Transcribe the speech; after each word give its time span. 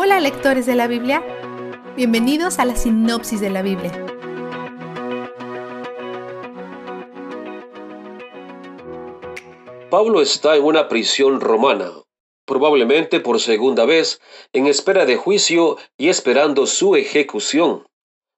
Hola 0.00 0.20
lectores 0.20 0.64
de 0.64 0.76
la 0.76 0.86
Biblia, 0.86 1.24
bienvenidos 1.96 2.60
a 2.60 2.64
la 2.64 2.76
sinopsis 2.76 3.40
de 3.40 3.50
la 3.50 3.62
Biblia. 3.62 3.90
Pablo 9.90 10.22
está 10.22 10.54
en 10.54 10.62
una 10.62 10.86
prisión 10.86 11.40
romana, 11.40 11.90
probablemente 12.46 13.18
por 13.18 13.40
segunda 13.40 13.86
vez, 13.86 14.20
en 14.52 14.68
espera 14.68 15.04
de 15.04 15.16
juicio 15.16 15.78
y 15.96 16.10
esperando 16.10 16.66
su 16.66 16.94
ejecución. 16.94 17.84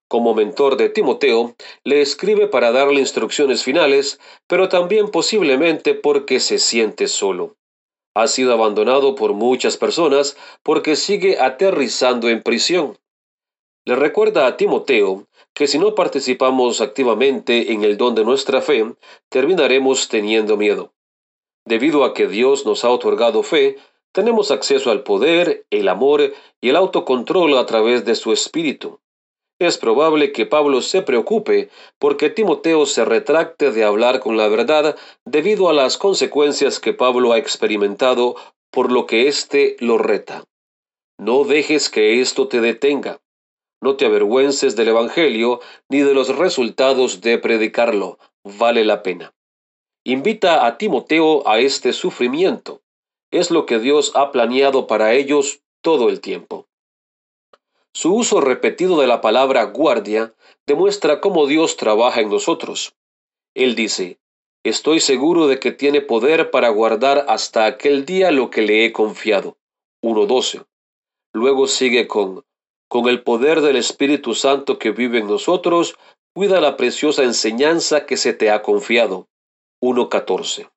Como 0.08 0.32
mentor 0.32 0.78
de 0.78 0.88
Timoteo, 0.88 1.56
le 1.84 2.00
escribe 2.00 2.46
para 2.46 2.72
darle 2.72 3.00
instrucciones 3.00 3.64
finales, 3.64 4.18
pero 4.46 4.70
también 4.70 5.10
posiblemente 5.10 5.94
porque 5.94 6.40
se 6.40 6.58
siente 6.58 7.06
solo. 7.06 7.58
Ha 8.14 8.26
sido 8.26 8.52
abandonado 8.52 9.14
por 9.14 9.34
muchas 9.34 9.76
personas 9.76 10.36
porque 10.62 10.96
sigue 10.96 11.38
aterrizando 11.40 12.28
en 12.28 12.42
prisión. 12.42 12.98
Le 13.84 13.96
recuerda 13.96 14.46
a 14.46 14.56
Timoteo 14.56 15.26
que 15.54 15.66
si 15.66 15.78
no 15.78 15.94
participamos 15.94 16.80
activamente 16.80 17.72
en 17.72 17.84
el 17.84 17.96
don 17.96 18.14
de 18.14 18.24
nuestra 18.24 18.60
fe, 18.60 18.94
terminaremos 19.28 20.08
teniendo 20.08 20.56
miedo. 20.56 20.92
Debido 21.64 22.04
a 22.04 22.14
que 22.14 22.26
Dios 22.26 22.66
nos 22.66 22.84
ha 22.84 22.90
otorgado 22.90 23.42
fe, 23.42 23.76
tenemos 24.12 24.50
acceso 24.50 24.90
al 24.90 25.02
poder, 25.02 25.66
el 25.70 25.88
amor 25.88 26.32
y 26.60 26.68
el 26.68 26.76
autocontrol 26.76 27.56
a 27.56 27.66
través 27.66 28.04
de 28.04 28.14
su 28.16 28.32
espíritu. 28.32 29.00
Es 29.60 29.76
probable 29.76 30.32
que 30.32 30.46
Pablo 30.46 30.80
se 30.80 31.02
preocupe 31.02 31.68
porque 31.98 32.30
Timoteo 32.30 32.86
se 32.86 33.04
retracte 33.04 33.72
de 33.72 33.84
hablar 33.84 34.20
con 34.20 34.38
la 34.38 34.48
verdad 34.48 34.96
debido 35.26 35.68
a 35.68 35.74
las 35.74 35.98
consecuencias 35.98 36.80
que 36.80 36.94
Pablo 36.94 37.34
ha 37.34 37.38
experimentado 37.38 38.36
por 38.70 38.90
lo 38.90 39.04
que 39.04 39.28
éste 39.28 39.76
lo 39.78 39.98
reta. 39.98 40.44
No 41.18 41.44
dejes 41.44 41.90
que 41.90 42.22
esto 42.22 42.48
te 42.48 42.62
detenga. 42.62 43.20
No 43.82 43.96
te 43.96 44.06
avergüences 44.06 44.76
del 44.76 44.88
Evangelio 44.88 45.60
ni 45.90 46.00
de 46.00 46.14
los 46.14 46.34
resultados 46.34 47.20
de 47.20 47.36
predicarlo. 47.36 48.18
Vale 48.42 48.86
la 48.86 49.02
pena. 49.02 49.34
Invita 50.04 50.64
a 50.64 50.78
Timoteo 50.78 51.46
a 51.46 51.58
este 51.58 51.92
sufrimiento. 51.92 52.80
Es 53.30 53.50
lo 53.50 53.66
que 53.66 53.78
Dios 53.78 54.12
ha 54.14 54.32
planeado 54.32 54.86
para 54.86 55.12
ellos 55.12 55.60
todo 55.82 56.08
el 56.08 56.22
tiempo. 56.22 56.69
Su 57.92 58.14
uso 58.14 58.40
repetido 58.40 59.00
de 59.00 59.06
la 59.06 59.20
palabra 59.20 59.64
guardia 59.64 60.34
demuestra 60.66 61.20
cómo 61.20 61.46
Dios 61.46 61.76
trabaja 61.76 62.20
en 62.20 62.30
nosotros. 62.30 62.94
Él 63.54 63.74
dice, 63.74 64.18
Estoy 64.62 65.00
seguro 65.00 65.46
de 65.46 65.58
que 65.58 65.72
tiene 65.72 66.02
poder 66.02 66.50
para 66.50 66.68
guardar 66.68 67.24
hasta 67.28 67.64
aquel 67.64 68.04
día 68.04 68.30
lo 68.30 68.50
que 68.50 68.60
le 68.60 68.84
he 68.84 68.92
confiado. 68.92 69.56
1.12. 70.02 70.66
Luego 71.32 71.66
sigue 71.66 72.06
con, 72.06 72.44
con 72.88 73.08
el 73.08 73.22
poder 73.22 73.62
del 73.62 73.76
Espíritu 73.76 74.34
Santo 74.34 74.78
que 74.78 74.90
vive 74.90 75.18
en 75.18 75.28
nosotros, 75.28 75.96
cuida 76.34 76.60
la 76.60 76.76
preciosa 76.76 77.22
enseñanza 77.22 78.04
que 78.04 78.18
se 78.18 78.34
te 78.34 78.50
ha 78.50 78.60
confiado. 78.60 79.28
1.14. 79.82 80.68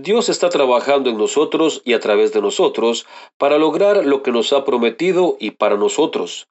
Dios 0.00 0.28
está 0.28 0.48
trabajando 0.48 1.10
en 1.10 1.18
nosotros 1.18 1.82
y 1.84 1.92
a 1.92 1.98
través 1.98 2.32
de 2.32 2.40
nosotros 2.40 3.04
para 3.36 3.58
lograr 3.58 4.06
lo 4.06 4.22
que 4.22 4.30
nos 4.30 4.52
ha 4.52 4.64
prometido 4.64 5.36
y 5.40 5.50
para 5.50 5.76
nosotros. 5.76 6.46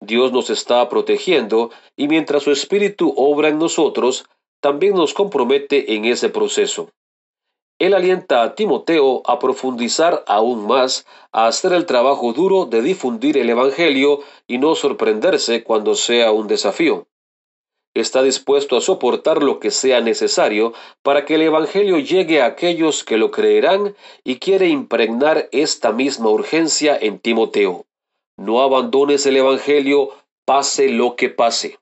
Dios 0.00 0.32
nos 0.32 0.50
está 0.50 0.86
protegiendo 0.90 1.70
y 1.96 2.08
mientras 2.08 2.42
su 2.42 2.50
Espíritu 2.50 3.14
obra 3.16 3.48
en 3.48 3.58
nosotros, 3.58 4.26
también 4.60 4.96
nos 4.96 5.14
compromete 5.14 5.94
en 5.94 6.04
ese 6.04 6.28
proceso. 6.28 6.90
Él 7.78 7.94
alienta 7.94 8.42
a 8.42 8.54
Timoteo 8.54 9.22
a 9.24 9.38
profundizar 9.38 10.22
aún 10.26 10.66
más, 10.66 11.06
a 11.32 11.46
hacer 11.46 11.72
el 11.72 11.86
trabajo 11.86 12.34
duro 12.34 12.66
de 12.66 12.82
difundir 12.82 13.38
el 13.38 13.48
Evangelio 13.48 14.20
y 14.46 14.58
no 14.58 14.74
sorprenderse 14.74 15.64
cuando 15.64 15.94
sea 15.94 16.32
un 16.32 16.48
desafío 16.48 17.06
está 17.94 18.22
dispuesto 18.22 18.76
a 18.76 18.80
soportar 18.80 19.42
lo 19.42 19.58
que 19.58 19.70
sea 19.70 20.00
necesario 20.00 20.72
para 21.02 21.24
que 21.24 21.34
el 21.34 21.42
Evangelio 21.42 21.98
llegue 21.98 22.40
a 22.40 22.46
aquellos 22.46 23.04
que 23.04 23.16
lo 23.16 23.30
creerán 23.30 23.96
y 24.24 24.38
quiere 24.38 24.68
impregnar 24.68 25.48
esta 25.52 25.92
misma 25.92 26.30
urgencia 26.30 26.96
en 27.00 27.18
Timoteo. 27.18 27.86
No 28.36 28.62
abandones 28.62 29.26
el 29.26 29.36
Evangelio, 29.36 30.10
pase 30.44 30.88
lo 30.88 31.16
que 31.16 31.28
pase. 31.28 31.78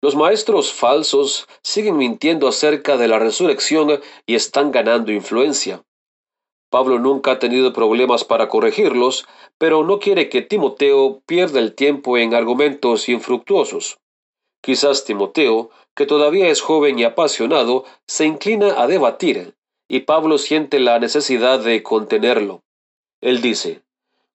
Los 0.00 0.14
maestros 0.14 0.72
falsos 0.72 1.48
siguen 1.62 1.96
mintiendo 1.96 2.46
acerca 2.46 2.96
de 2.96 3.08
la 3.08 3.18
resurrección 3.18 4.00
y 4.26 4.34
están 4.34 4.70
ganando 4.70 5.12
influencia. 5.12 5.82
Pablo 6.70 6.98
nunca 6.98 7.32
ha 7.32 7.38
tenido 7.38 7.72
problemas 7.72 8.24
para 8.24 8.48
corregirlos, 8.48 9.26
pero 9.56 9.84
no 9.84 9.98
quiere 9.98 10.28
que 10.28 10.42
Timoteo 10.42 11.22
pierda 11.26 11.58
el 11.58 11.74
tiempo 11.74 12.18
en 12.18 12.34
argumentos 12.34 13.08
infructuosos. 13.08 13.98
Quizás 14.60 15.04
Timoteo, 15.04 15.70
que 15.94 16.06
todavía 16.06 16.48
es 16.48 16.60
joven 16.60 16.98
y 16.98 17.04
apasionado, 17.04 17.84
se 18.06 18.26
inclina 18.26 18.80
a 18.80 18.86
debatir, 18.86 19.54
y 19.88 20.00
Pablo 20.00 20.38
siente 20.38 20.78
la 20.80 20.98
necesidad 20.98 21.60
de 21.60 21.82
contenerlo. 21.82 22.62
Él 23.20 23.40
dice, 23.40 23.82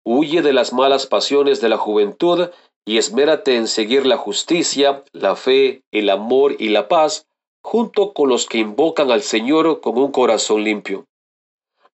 Huye 0.04 0.42
de 0.42 0.52
las 0.52 0.74
malas 0.74 1.08
pasiones 1.08 1.62
de 1.62 1.70
la 1.70 1.78
juventud 1.78 2.50
y 2.86 2.98
esmérate 2.98 3.56
en 3.56 3.68
seguir 3.68 4.06
la 4.06 4.18
justicia, 4.18 5.04
la 5.14 5.36
fe, 5.38 5.84
el 5.92 6.10
amor 6.10 6.58
y 6.60 6.70
la 6.70 6.90
paz, 6.90 7.28
junto 7.62 8.12
con 8.12 8.28
los 8.28 8.46
que 8.46 8.58
invocan 8.58 9.12
al 9.12 9.22
Señor 9.22 9.80
con 9.80 9.98
un 9.98 10.12
corazón 10.12 10.64
limpio. 10.66 11.06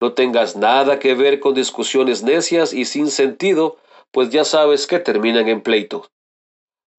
No 0.01 0.15
tengas 0.15 0.57
nada 0.57 0.99
que 0.99 1.15
ver 1.15 1.41
con 1.41 1.55
discusiones 1.55 2.23
necias 2.23 2.73
y 2.73 2.87
sin 2.87 3.11
sentido, 3.11 3.77
pues 4.11 4.31
ya 4.31 4.45
sabes 4.45 4.87
que 4.87 4.99
terminan 4.99 5.49
en 5.49 5.61
pleito. 5.61 6.09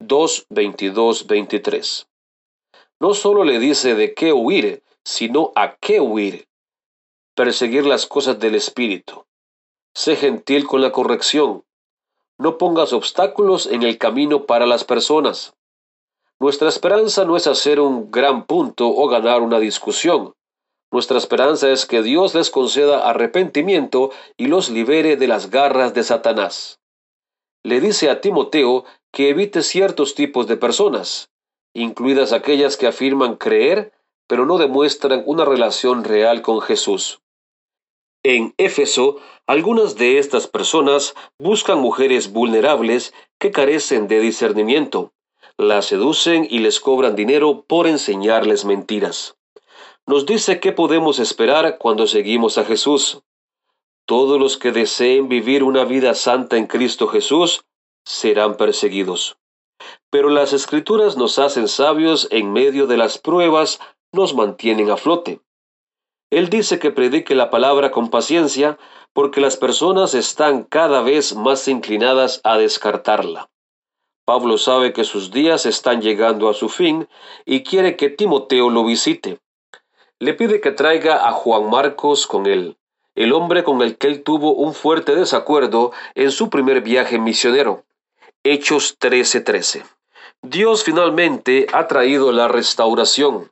2, 0.01 0.45
22, 0.49 1.27
23. 1.27 2.07
No 3.01 3.13
solo 3.13 3.43
le 3.43 3.59
dice 3.59 3.95
de 3.95 4.13
qué 4.13 4.31
huir, 4.31 4.81
sino 5.03 5.51
a 5.55 5.75
qué 5.75 5.99
huir. 5.99 6.47
Perseguir 7.35 7.85
las 7.85 8.05
cosas 8.05 8.39
del 8.39 8.55
Espíritu. 8.55 9.25
Sé 9.93 10.15
gentil 10.15 10.65
con 10.67 10.81
la 10.81 10.93
corrección. 10.93 11.65
No 12.37 12.57
pongas 12.57 12.93
obstáculos 12.93 13.67
en 13.67 13.83
el 13.83 13.97
camino 13.97 14.45
para 14.45 14.65
las 14.65 14.85
personas. 14.85 15.53
Nuestra 16.39 16.69
esperanza 16.69 17.25
no 17.25 17.35
es 17.35 17.47
hacer 17.47 17.81
un 17.81 18.09
gran 18.09 18.45
punto 18.45 18.87
o 18.87 19.09
ganar 19.09 19.41
una 19.41 19.59
discusión. 19.59 20.33
Nuestra 20.91 21.17
esperanza 21.17 21.69
es 21.71 21.85
que 21.85 22.01
Dios 22.01 22.33
les 22.33 22.51
conceda 22.51 23.09
arrepentimiento 23.09 24.11
y 24.37 24.47
los 24.47 24.69
libere 24.69 25.17
de 25.17 25.27
las 25.27 25.49
garras 25.49 25.93
de 25.93 26.03
Satanás. 26.03 26.79
Le 27.63 27.81
dice 27.81 28.09
a 28.09 28.21
Timoteo 28.21 28.85
que 29.11 29.29
evite 29.29 29.63
ciertos 29.63 30.15
tipos 30.15 30.47
de 30.47 30.57
personas, 30.57 31.29
incluidas 31.73 32.33
aquellas 32.33 32.77
que 32.77 32.87
afirman 32.87 33.35
creer, 33.35 33.93
pero 34.27 34.45
no 34.45 34.57
demuestran 34.57 35.23
una 35.25 35.45
relación 35.45 36.03
real 36.03 36.41
con 36.41 36.61
Jesús. 36.61 37.21
En 38.23 38.53
Éfeso, 38.57 39.17
algunas 39.47 39.95
de 39.95 40.19
estas 40.19 40.47
personas 40.47 41.15
buscan 41.39 41.79
mujeres 41.79 42.31
vulnerables 42.31 43.13
que 43.39 43.51
carecen 43.51 44.07
de 44.07 44.19
discernimiento, 44.19 45.13
las 45.57 45.85
seducen 45.85 46.45
y 46.49 46.59
les 46.59 46.79
cobran 46.79 47.15
dinero 47.15 47.65
por 47.67 47.87
enseñarles 47.87 48.65
mentiras. 48.65 49.35
Nos 50.05 50.25
dice 50.25 50.59
qué 50.59 50.71
podemos 50.71 51.19
esperar 51.19 51.77
cuando 51.77 52.07
seguimos 52.07 52.57
a 52.57 52.65
Jesús. 52.65 53.21
Todos 54.05 54.39
los 54.39 54.57
que 54.57 54.71
deseen 54.71 55.29
vivir 55.29 55.63
una 55.63 55.85
vida 55.85 56.13
santa 56.13 56.57
en 56.57 56.67
Cristo 56.67 57.07
Jesús 57.07 57.63
serán 58.09 58.57
perseguidos. 58.57 59.37
Pero 60.09 60.29
las 60.29 60.51
escrituras 60.51 61.15
nos 61.15 61.37
hacen 61.37 61.67
sabios 61.67 62.27
en 62.31 62.51
medio 62.51 62.87
de 62.87 62.97
las 62.97 63.19
pruebas, 63.19 63.79
nos 64.11 64.33
mantienen 64.33 64.89
a 64.89 64.97
flote. 64.97 65.41
Él 66.31 66.49
dice 66.49 66.79
que 66.79 66.89
predique 66.89 67.35
la 67.35 67.51
palabra 67.51 67.91
con 67.91 68.09
paciencia 68.09 68.79
porque 69.13 69.41
las 69.41 69.57
personas 69.57 70.15
están 70.15 70.63
cada 70.63 71.03
vez 71.03 71.35
más 71.35 71.67
inclinadas 71.67 72.41
a 72.43 72.57
descartarla. 72.57 73.49
Pablo 74.25 74.57
sabe 74.57 74.91
que 74.91 75.03
sus 75.03 75.31
días 75.31 75.67
están 75.67 76.01
llegando 76.01 76.49
a 76.49 76.55
su 76.55 76.67
fin 76.67 77.07
y 77.45 77.61
quiere 77.61 77.95
que 77.95 78.09
Timoteo 78.09 78.71
lo 78.71 78.83
visite. 78.85 79.39
Le 80.17 80.33
pide 80.33 80.61
que 80.61 80.71
traiga 80.71 81.27
a 81.27 81.31
Juan 81.31 81.69
Marcos 81.69 82.25
con 82.25 82.47
él, 82.47 82.75
el 83.13 83.33
hombre 83.33 83.63
con 83.63 83.81
el 83.83 83.97
que 83.97 84.07
él 84.07 84.23
tuvo 84.23 84.53
un 84.53 84.73
fuerte 84.73 85.15
desacuerdo 85.15 85.91
en 86.15 86.31
su 86.31 86.49
primer 86.49 86.81
viaje 86.81 87.19
misionero. 87.19 87.83
Hechos 88.51 88.97
13:13. 88.97 89.83
Dios 90.41 90.83
finalmente 90.83 91.67
ha 91.71 91.85
traído 91.85 92.31
la 92.31 92.47
restauración. 92.47 93.51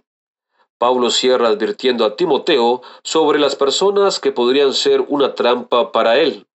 Pablo 0.79 1.11
cierra 1.11 1.49
advirtiendo 1.49 2.03
a 2.03 2.15
Timoteo 2.15 2.81
sobre 3.03 3.37
las 3.37 3.55
personas 3.55 4.19
que 4.19 4.31
podrían 4.31 4.73
ser 4.73 5.01
una 5.01 5.35
trampa 5.35 5.91
para 5.91 6.17
él. 6.17 6.47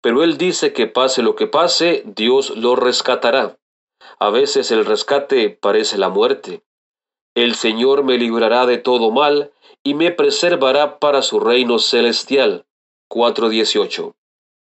Pero 0.00 0.24
él 0.24 0.38
dice 0.38 0.72
que 0.72 0.86
pase 0.86 1.20
lo 1.20 1.36
que 1.36 1.48
pase, 1.48 2.02
Dios 2.06 2.56
lo 2.56 2.76
rescatará. 2.76 3.58
A 4.18 4.30
veces 4.30 4.70
el 4.70 4.86
rescate 4.86 5.50
parece 5.50 5.98
la 5.98 6.08
muerte. 6.08 6.62
El 7.34 7.56
Señor 7.56 8.04
me 8.04 8.16
librará 8.16 8.64
de 8.64 8.78
todo 8.78 9.10
mal 9.10 9.52
y 9.82 9.92
me 9.92 10.12
preservará 10.12 10.98
para 10.98 11.20
su 11.20 11.40
reino 11.40 11.78
celestial. 11.78 12.64
4.18. 13.10 14.14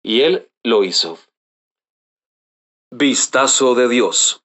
y 0.02 0.22
él 0.22 0.50
lo 0.64 0.84
hizo. 0.84 1.20
Vistazo 2.98 3.76
de 3.76 3.90
Dios. 3.90 4.42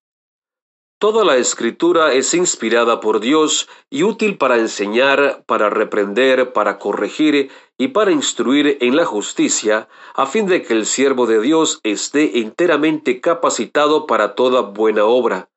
Toda 0.98 1.24
la 1.24 1.36
escritura 1.36 2.14
es 2.14 2.34
inspirada 2.34 2.98
por 2.98 3.20
Dios 3.20 3.68
y 3.90 4.02
útil 4.02 4.38
para 4.38 4.56
enseñar, 4.56 5.44
para 5.46 5.70
reprender, 5.70 6.52
para 6.52 6.80
corregir 6.80 7.52
y 7.78 7.88
para 7.88 8.10
instruir 8.10 8.76
en 8.80 8.96
la 8.96 9.04
justicia, 9.04 9.88
a 10.16 10.26
fin 10.26 10.46
de 10.46 10.62
que 10.62 10.72
el 10.72 10.86
siervo 10.86 11.28
de 11.28 11.40
Dios 11.40 11.78
esté 11.84 12.40
enteramente 12.40 13.20
capacitado 13.20 14.08
para 14.08 14.34
toda 14.34 14.62
buena 14.62 15.04
obra. 15.04 15.48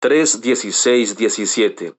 3, 0.00 0.40
16, 0.40 1.16
17. 1.16 1.94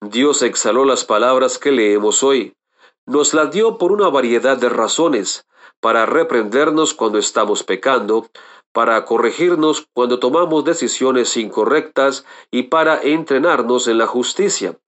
Dios 0.00 0.40
exhaló 0.40 0.86
las 0.86 1.04
palabras 1.04 1.58
que 1.58 1.72
leemos 1.72 2.22
hoy. 2.22 2.56
Nos 3.04 3.34
las 3.34 3.50
dio 3.50 3.76
por 3.76 3.92
una 3.92 4.08
variedad 4.08 4.56
de 4.56 4.70
razones, 4.70 5.46
para 5.84 6.06
reprendernos 6.06 6.94
cuando 6.94 7.18
estamos 7.18 7.62
pecando, 7.62 8.26
para 8.72 9.04
corregirnos 9.04 9.86
cuando 9.92 10.18
tomamos 10.18 10.64
decisiones 10.64 11.36
incorrectas 11.36 12.24
y 12.50 12.62
para 12.62 13.02
entrenarnos 13.02 13.86
en 13.86 13.98
la 13.98 14.06
justicia, 14.06 14.78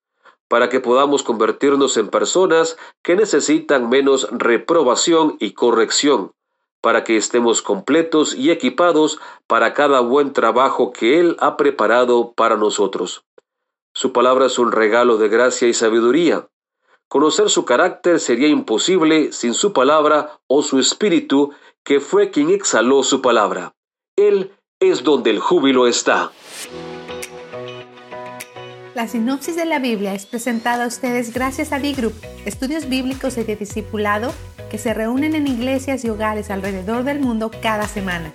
para 0.49 0.71
que 0.71 0.81
podamos 0.81 1.23
convertirnos 1.23 1.99
en 1.99 2.09
personas 2.09 2.79
que 3.03 3.15
necesitan 3.15 3.91
menos 3.91 4.27
reprobación 4.31 5.37
y 5.39 5.53
corrección, 5.53 6.33
para 6.81 7.05
que 7.05 7.19
estemos 7.19 7.61
completos 7.61 8.35
y 8.35 8.51
equipados 8.51 9.19
para 9.47 9.75
cada 9.75 10.01
buen 10.01 10.33
trabajo 10.33 10.95
que 10.95 11.21
Él 11.21 11.37
ha 11.41 11.59
preparado 11.59 12.33
para 12.33 12.57
nosotros. 12.57 13.23
Su 13.93 14.15
palabra 14.15 14.47
es 14.47 14.59
un 14.59 14.73
regalo 14.73 15.19
de 15.19 15.29
gracia 15.29 15.69
y 15.69 15.75
sabiduría. 15.75 16.49
Conocer 17.09 17.51
su 17.51 17.65
carácter 17.65 18.19
sería 18.19 18.49
imposible 18.49 19.33
sin 19.33 19.55
su 19.55 19.73
palabra 19.73 20.41
o 20.49 20.63
su 20.63 20.81
espíritu, 20.81 21.53
que 21.85 22.01
fue 22.01 22.31
quien 22.31 22.51
exhaló 22.51 23.05
su 23.05 23.23
palabra. 23.23 23.75
Él 24.17 24.51
es 24.81 25.05
donde 25.05 25.31
el 25.31 25.39
júbilo 25.39 25.87
está. 25.87 26.33
La 28.97 29.07
sinopsis 29.07 29.55
de 29.55 29.67
la 29.67 29.79
Biblia 29.79 30.15
es 30.15 30.27
presentada 30.27 30.85
a 30.85 30.89
ustedes 30.89 31.33
gracias 31.33 31.73
a 31.73 31.79
B-Group, 31.79 32.15
estudios 32.45 32.89
bíblicos 32.89 33.39
y 33.39 33.45
de 33.45 33.55
discipulado 33.55 34.33
que 34.69 34.79
se 34.79 34.93
reúnen 34.93 35.37
en 35.37 35.47
iglesias 35.47 36.05
y 36.05 36.11
hogares 36.11 36.51
alrededor 36.51 37.05
del 37.05 37.21
mundo 37.21 37.53
cada 37.63 37.87
semana. 37.87 38.33